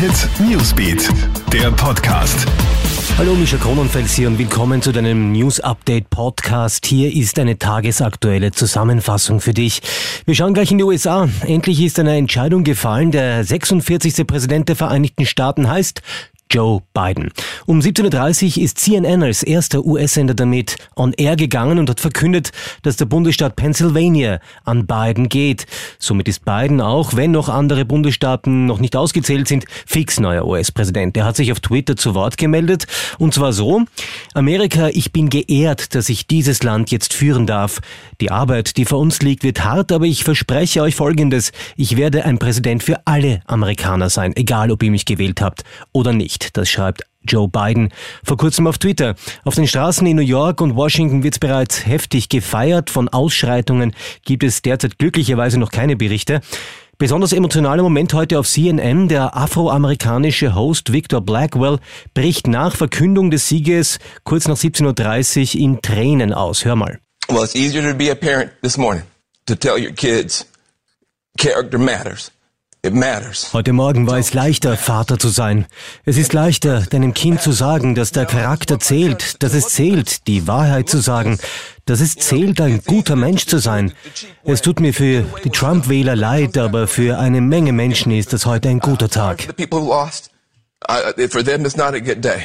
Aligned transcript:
Hit 0.00 0.30
Newsbeat, 0.40 1.10
der 1.52 1.70
Podcast. 1.72 2.46
Hallo, 3.18 3.34
Mischa 3.34 3.58
Kronenfels 3.58 4.14
hier 4.14 4.28
und 4.28 4.38
willkommen 4.38 4.80
zu 4.80 4.92
deinem 4.92 5.30
News 5.32 5.60
Update 5.60 6.08
Podcast. 6.08 6.86
Hier 6.86 7.14
ist 7.14 7.38
eine 7.38 7.58
tagesaktuelle 7.58 8.50
Zusammenfassung 8.50 9.42
für 9.42 9.52
dich. 9.52 9.82
Wir 10.24 10.34
schauen 10.34 10.54
gleich 10.54 10.72
in 10.72 10.78
die 10.78 10.84
USA. 10.84 11.28
Endlich 11.46 11.82
ist 11.82 11.98
eine 11.98 12.16
Entscheidung 12.16 12.64
gefallen. 12.64 13.10
Der 13.10 13.44
46. 13.44 14.26
Präsident 14.26 14.70
der 14.70 14.76
Vereinigten 14.76 15.26
Staaten 15.26 15.68
heißt 15.68 16.00
Joe 16.50 16.82
Biden. 16.92 17.30
Um 17.66 17.78
17.30 17.78 18.58
Uhr 18.58 18.64
ist 18.64 18.78
CNN 18.78 19.22
als 19.22 19.44
erster 19.44 19.84
US-Sender 19.84 20.34
damit 20.34 20.76
on 20.96 21.12
air 21.12 21.36
gegangen 21.36 21.78
und 21.78 21.88
hat 21.88 22.00
verkündet, 22.00 22.50
dass 22.82 22.96
der 22.96 23.04
Bundesstaat 23.04 23.54
Pennsylvania 23.54 24.40
an 24.64 24.86
Biden 24.86 25.28
geht. 25.28 25.66
Somit 26.00 26.26
ist 26.26 26.44
Biden 26.44 26.80
auch, 26.80 27.14
wenn 27.14 27.30
noch 27.30 27.48
andere 27.48 27.84
Bundesstaaten 27.84 28.66
noch 28.66 28.80
nicht 28.80 28.96
ausgezählt 28.96 29.46
sind, 29.46 29.64
fix 29.86 30.18
neuer 30.18 30.44
US-Präsident. 30.44 31.16
Er 31.16 31.24
hat 31.24 31.36
sich 31.36 31.52
auf 31.52 31.60
Twitter 31.60 31.96
zu 31.96 32.14
Wort 32.14 32.36
gemeldet 32.36 32.86
und 33.18 33.32
zwar 33.32 33.52
so, 33.52 33.82
Amerika, 34.34 34.88
ich 34.88 35.12
bin 35.12 35.30
geehrt, 35.30 35.94
dass 35.94 36.08
ich 36.08 36.26
dieses 36.26 36.64
Land 36.64 36.90
jetzt 36.90 37.14
führen 37.14 37.46
darf. 37.46 37.80
Die 38.20 38.32
Arbeit, 38.32 38.76
die 38.76 38.84
vor 38.84 38.98
uns 38.98 39.22
liegt, 39.22 39.44
wird 39.44 39.64
hart, 39.64 39.92
aber 39.92 40.06
ich 40.06 40.24
verspreche 40.24 40.82
euch 40.82 40.96
Folgendes. 40.96 41.52
Ich 41.76 41.96
werde 41.96 42.24
ein 42.24 42.38
Präsident 42.38 42.82
für 42.82 43.06
alle 43.06 43.40
Amerikaner 43.46 44.10
sein, 44.10 44.34
egal 44.34 44.72
ob 44.72 44.82
ihr 44.82 44.90
mich 44.90 45.04
gewählt 45.04 45.40
habt 45.40 45.62
oder 45.92 46.12
nicht 46.12 46.39
nicht. 46.40 46.56
Das 46.56 46.68
schreibt 46.68 47.02
Joe 47.22 47.48
Biden 47.48 47.90
vor 48.24 48.36
kurzem 48.36 48.66
auf 48.66 48.78
Twitter. 48.78 49.14
Auf 49.44 49.54
den 49.54 49.66
Straßen 49.66 50.06
in 50.06 50.16
New 50.16 50.22
York 50.22 50.60
und 50.60 50.74
Washington 50.76 51.22
wird 51.22 51.40
bereits 51.40 51.86
heftig 51.86 52.28
gefeiert. 52.28 52.90
Von 52.90 53.08
Ausschreitungen 53.08 53.94
gibt 54.24 54.42
es 54.42 54.62
derzeit 54.62 54.98
glücklicherweise 54.98 55.58
noch 55.58 55.70
keine 55.70 55.96
Berichte. 55.96 56.40
Besonders 56.98 57.32
emotionaler 57.32 57.82
Moment 57.82 58.12
heute 58.12 58.38
auf 58.38 58.48
CNN. 58.48 59.08
Der 59.08 59.36
afroamerikanische 59.36 60.54
Host 60.54 60.92
Victor 60.92 61.22
Blackwell 61.22 61.78
bricht 62.12 62.46
nach 62.46 62.76
Verkündung 62.76 63.30
des 63.30 63.48
Sieges 63.48 63.98
kurz 64.24 64.48
nach 64.48 64.56
17.30 64.56 65.54
Uhr 65.54 65.60
in 65.60 65.82
Tränen 65.82 66.34
aus. 66.34 66.64
Hör 66.64 66.76
mal. 66.76 66.98
Well, 67.28 67.44
it's 67.44 67.54
easier 67.54 67.82
to 67.82 67.96
be 67.96 68.10
a 68.10 68.14
parent 68.14 68.50
this 68.62 68.76
morning 68.76 69.04
to 69.46 69.54
tell 69.54 69.78
your 69.78 69.92
kids 69.92 70.46
character 71.38 71.78
matters. 71.78 72.32
Heute 72.82 73.72
Morgen 73.74 74.06
war 74.06 74.16
es 74.16 74.32
leichter, 74.32 74.74
Vater 74.78 75.18
zu 75.18 75.28
sein. 75.28 75.66
Es 76.06 76.16
ist 76.16 76.32
leichter, 76.32 76.80
deinem 76.80 77.12
Kind 77.12 77.42
zu 77.42 77.52
sagen, 77.52 77.94
dass 77.94 78.10
der 78.10 78.24
Charakter 78.24 78.80
zählt, 78.80 79.42
dass 79.42 79.52
es 79.52 79.68
zählt, 79.68 80.26
die 80.26 80.46
Wahrheit 80.46 80.88
zu 80.88 80.98
sagen, 80.98 81.38
dass 81.84 82.00
es 82.00 82.16
zählt, 82.16 82.58
ein 82.58 82.80
guter 82.82 83.16
Mensch 83.16 83.44
zu 83.44 83.58
sein. 83.58 83.92
Es 84.44 84.62
tut 84.62 84.80
mir 84.80 84.94
für 84.94 85.24
die 85.44 85.50
Trump-Wähler 85.50 86.16
leid, 86.16 86.56
aber 86.56 86.88
für 86.88 87.18
eine 87.18 87.42
Menge 87.42 87.74
Menschen 87.74 88.12
ist 88.12 88.32
das 88.32 88.46
heute 88.46 88.70
ein 88.70 88.80
guter 88.80 89.10
Tag. 89.10 89.42
For 91.28 91.44
them 91.44 91.66
it's 91.66 91.76
not 91.76 91.92
a 91.92 92.00
good 92.00 92.24
day, 92.24 92.44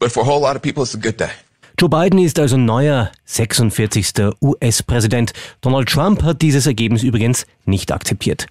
but 0.00 0.10
for 0.10 0.24
a 0.24 0.26
whole 0.26 0.40
lot 0.40 0.56
of 0.56 0.62
people 0.62 0.82
it's 0.82 0.96
a 0.96 0.98
good 0.98 1.20
day. 1.20 1.30
Joe 1.78 1.90
Biden 1.90 2.18
ist 2.20 2.38
also 2.38 2.56
neuer 2.56 3.10
46. 3.26 4.14
US-Präsident. 4.40 5.34
Donald 5.60 5.90
Trump 5.90 6.22
hat 6.22 6.40
dieses 6.40 6.66
Ergebnis 6.66 7.02
übrigens 7.02 7.46
nicht 7.66 7.92
akzeptiert. 7.92 8.46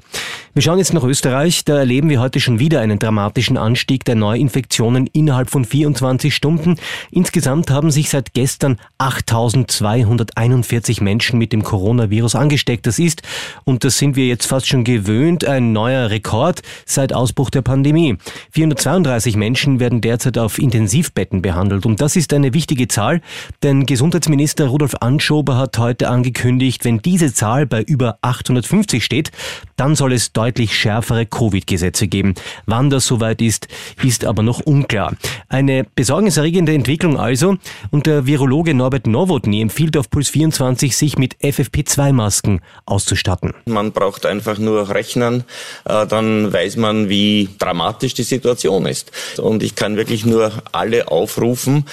Wir 0.54 0.62
schauen 0.62 0.78
jetzt 0.78 0.94
nach 0.94 1.04
Österreich. 1.04 1.66
Da 1.66 1.78
erleben 1.78 2.09
wir 2.09 2.20
heute 2.20 2.40
schon 2.40 2.59
wieder 2.59 2.82
einen 2.82 3.00
dramatischen 3.00 3.58
Anstieg 3.58 4.06
der 4.06 4.16
Neuinfektionen 4.16 5.08
innerhalb 5.08 5.50
von 5.50 5.66
24 5.66 6.36
Stunden. 6.36 6.76
Insgesamt 7.09 7.72
haben 7.72 7.90
sich 7.90 8.09
seit 8.09 8.34
gestern 8.34 8.78
8241 9.00 11.02
Menschen 11.02 11.39
mit 11.39 11.52
dem 11.52 11.64
Coronavirus 11.64 12.36
angesteckt. 12.36 12.86
Das 12.86 13.00
ist, 13.00 13.23
und 13.64 13.86
das 13.86 13.98
sind 13.98 14.17
wir 14.17 14.28
jetzt 14.28 14.45
fast 14.45 14.67
schon 14.67 14.84
gewöhnt, 14.84 15.45
ein 15.45 15.72
neuer 15.72 16.10
Rekord 16.10 16.62
seit 16.86 17.14
Ausbruch 17.14 17.50
der 17.50 17.64
Pandemie. 17.64 18.17
432 18.52 19.36
Menschen 19.36 19.80
werden 19.80 20.02
derzeit 20.02 20.38
auf 20.38 20.60
Intensivbetten 20.60 21.42
behandelt. 21.42 21.86
Und 21.86 22.02
das 22.02 22.17
ist 22.17 22.34
eine 22.34 22.54
wichtige 22.54 22.88
Zahl 22.88 23.14
Zahl, 23.16 23.21
denn 23.64 23.86
Gesundheitsminister 23.86 24.67
Rudolf 24.67 24.95
Anschober 24.99 25.58
hat 25.58 25.77
heute 25.77 26.09
angekündigt, 26.09 26.86
wenn 26.86 26.99
diese 26.99 27.33
Zahl 27.33 27.65
bei 27.65 27.81
über 27.81 28.17
850 28.21 29.03
steht, 29.03 29.31
dann 29.77 29.95
soll 29.95 30.14
es 30.14 30.33
deutlich 30.33 30.77
schärfere 30.77 31.25
Covid-Gesetze 31.25 32.08
geben. 32.08 32.36
Wann 32.65 32.89
das 32.89 33.05
soweit 33.05 33.42
ist, 33.42 33.67
ist 34.04 34.25
aber 34.25 34.43
noch 34.43 34.61
unklar. 34.61 35.14
Eine 35.49 35.86
besorgniserregende 35.95 36.73
Entwicklung 36.73 37.20
also 37.20 37.58
und 37.92 38.05
der 38.05 38.25
Virologe 38.25 38.73
Norbert 38.73 39.08
Nowotny 39.08 39.61
empfiehlt 39.61 39.98
auf 39.98 40.09
Puls 40.09 40.30
24, 40.30 40.95
sich 40.95 41.17
mit 41.17 41.36
FFP2-Masken 41.37 42.61
auszustatten. 42.86 43.54
Man 43.65 43.92
braucht 43.92 44.25
einfach 44.25 44.58
nur 44.58 44.89
rechnen, 44.89 45.43
äh, 45.86 46.05
dann 46.08 46.52
weiß 46.52 46.77
man, 46.77 47.09
wie 47.09 47.49
dramatisch 47.58 48.14
die 48.14 48.23
Situation 48.23 48.86
ist. 48.86 49.11
Und 49.37 49.64
ich 49.64 49.75
kann 49.75 49.98
wirklich 49.98 50.25
nur 50.25 50.52
alle 50.71 51.08
aufrufen, 51.08 51.86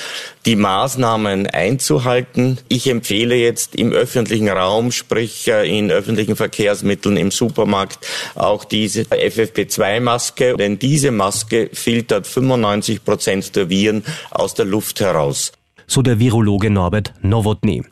die 0.47 0.57
Maßnahmen 0.57 1.12
einzuhalten. 1.13 2.59
Ich 2.69 2.89
empfehle 2.89 3.35
jetzt 3.35 3.75
im 3.75 3.93
öffentlichen 3.93 4.49
Raum, 4.49 4.93
sprich 4.93 5.49
äh, 5.49 5.69
in 5.79 5.91
öffentlichen 5.91 6.37
Verkehrsmitteln, 6.37 7.17
im 7.17 7.31
Supermarkt, 7.31 8.07
auch 8.35 8.65
diese 8.65 9.03
FFP2-Maske, 9.03 10.57
denn 10.57 10.79
diese 10.79 11.11
Maske 11.11 11.71
filtert 11.73 12.27
95 12.27 13.05
Prozent 13.05 13.55
der 13.57 13.69
Viren 13.69 14.05
aus 14.31 14.55
der 14.55 14.65
Luft 14.65 15.01
heraus. 15.01 15.53
So 15.87 16.03
der 16.03 16.19
Virologe 16.19 16.71
Norbert 16.71 17.13
Nowotny. 17.23 17.83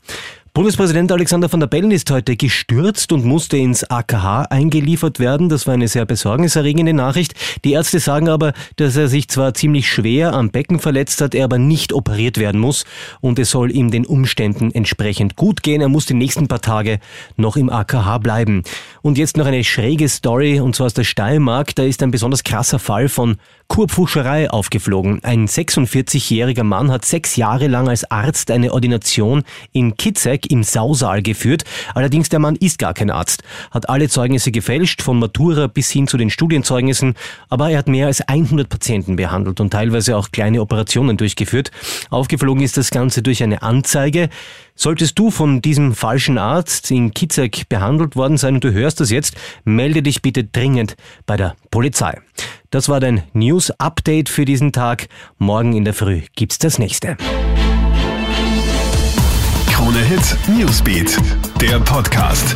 Bundespräsident 0.53 1.13
Alexander 1.13 1.51
van 1.51 1.61
der 1.61 1.69
Bellen 1.69 1.93
ist 1.93 2.11
heute 2.11 2.35
gestürzt 2.35 3.13
und 3.13 3.25
musste 3.25 3.57
ins 3.57 3.89
AKH 3.89 4.47
eingeliefert 4.51 5.21
werden. 5.21 5.49
Das 5.49 5.69
war 5.69 5.75
eine 5.75 5.87
sehr 5.87 6.07
besorgniserregende 6.07 6.93
Nachricht. 6.93 7.35
Die 7.65 7.75
Ärzte 7.75 8.01
sagen 8.01 8.29
aber, 8.29 8.53
dass 8.75 8.97
er 8.97 9.07
sich 9.07 9.29
zwar 9.29 9.55
ziemlich 9.55 9.89
schwer 9.89 10.33
am 10.33 10.51
Becken 10.51 10.81
verletzt 10.81 11.21
hat, 11.21 11.37
er 11.37 11.45
aber 11.45 11.59
nicht 11.59 11.93
operiert 11.93 12.37
werden 12.37 12.61
muss 12.61 12.85
und 13.21 13.39
es 13.39 13.51
soll 13.51 13.71
ihm 13.71 13.93
den 13.93 14.05
Umständen 14.05 14.73
entsprechend 14.73 15.37
gut 15.37 15.63
gehen. 15.63 15.83
Er 15.83 15.89
muss 15.89 16.07
die 16.07 16.15
nächsten 16.15 16.49
paar 16.49 16.61
Tage 16.61 16.99
noch 17.37 17.57
im 17.57 17.71
AKH 17.71 18.19
bleiben. 18.19 18.65
Und 19.03 19.19
jetzt 19.19 19.37
noch 19.37 19.47
eine 19.47 19.63
schräge 19.63 20.09
Story 20.09 20.59
und 20.59 20.75
zwar 20.75 20.87
aus 20.87 20.95
der 20.95 21.05
Steiermark. 21.05 21.77
Da 21.77 21.85
ist 21.85 22.03
ein 22.03 22.11
besonders 22.11 22.43
krasser 22.43 22.81
Fall 22.81 23.09
von 23.09 23.37
Kurpfuscherei 23.69 24.51
aufgeflogen. 24.51 25.23
Ein 25.23 25.47
46-jähriger 25.47 26.65
Mann 26.65 26.91
hat 26.91 27.05
sechs 27.05 27.37
Jahre 27.37 27.69
lang 27.69 27.89
als 27.89 28.11
Arzt 28.11 28.51
eine 28.51 28.73
Ordination 28.73 29.45
in 29.71 29.97
Kitzek 29.97 30.50
im 30.51 30.63
Sausaal 30.63 31.23
geführt. 31.23 31.65
Allerdings 31.95 32.29
der 32.29 32.39
Mann 32.39 32.57
ist 32.57 32.79
gar 32.79 32.95
kein 32.95 33.11
Arzt, 33.11 33.43
hat 33.71 33.89
alle 33.89 34.09
Zeugnisse 34.09 34.51
gefälscht, 34.51 35.03
von 35.03 35.19
Matura 35.19 35.67
bis 35.67 35.91
hin 35.91 36.07
zu 36.07 36.17
den 36.17 36.31
Studienzeugnissen, 36.31 37.15
aber 37.49 37.71
er 37.71 37.79
hat 37.79 37.89
mehr 37.89 38.07
als 38.07 38.21
100 38.21 38.69
Patienten 38.69 39.17
behandelt 39.17 39.61
und 39.61 39.71
teilweise 39.71 40.17
auch 40.17 40.31
kleine 40.31 40.61
Operationen 40.61 41.17
durchgeführt. 41.17 41.71
Aufgeflogen 42.11 42.63
ist 42.63 42.77
das 42.77 42.91
Ganze 42.91 43.23
durch 43.23 43.43
eine 43.43 43.63
Anzeige. 43.63 44.29
Solltest 44.75 45.19
du 45.19 45.31
von 45.31 45.61
diesem 45.61 45.95
falschen 45.95 46.39
Arzt 46.39 46.91
in 46.91 47.13
Kitzek 47.13 47.69
behandelt 47.69 48.17
worden 48.17 48.39
sein 48.39 48.55
und 48.55 48.65
du 48.65 48.73
hörst 48.73 49.01
das 49.01 49.11
jetzt, 49.11 49.37
melde 49.65 50.03
dich 50.03 50.23
bitte 50.23 50.45
dringend 50.45 50.97
bei 51.27 51.37
der 51.37 51.55
Polizei. 51.71 52.19
Das 52.71 52.89
war 52.89 53.01
dein 53.01 53.25
News 53.33 53.71
Update 53.73 54.29
für 54.29 54.45
diesen 54.45 54.73
Tag. 54.73 55.09
Morgen 55.39 55.75
in 55.75 55.85
der 55.85 55.95
Früh 55.95 56.23
gibt's 56.35 56.59
das 56.59 56.79
nächste. 56.79 57.17
Krone 60.01 60.09
Hit 60.09 60.49
Newsbeat, 60.49 61.19
der 61.61 61.79
Podcast. 61.81 62.55